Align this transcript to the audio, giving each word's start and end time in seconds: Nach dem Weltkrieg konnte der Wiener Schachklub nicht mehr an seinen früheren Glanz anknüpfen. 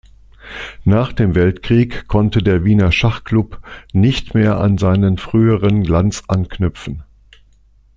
Nach 0.83 1.13
dem 1.13 1.35
Weltkrieg 1.35 2.07
konnte 2.07 2.41
der 2.41 2.63
Wiener 2.65 2.91
Schachklub 2.91 3.61
nicht 3.93 4.33
mehr 4.33 4.57
an 4.57 4.79
seinen 4.79 5.19
früheren 5.19 5.83
Glanz 5.83 6.23
anknüpfen. 6.27 7.03